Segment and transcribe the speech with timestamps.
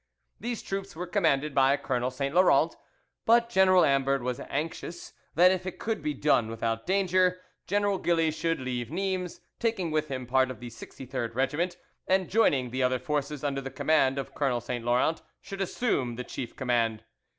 [0.39, 2.75] These troops were commanded by Colonel Saint Laurent,
[3.27, 8.31] but General Ambert was anxious that if it could be done without danger, General Gilly
[8.31, 11.77] should leave Nimes, taking with him part of the 63rd Regiment,
[12.07, 16.23] and joining the other forces under the command of Colonel Saint Laurent, should assume the
[16.23, 17.03] chief command.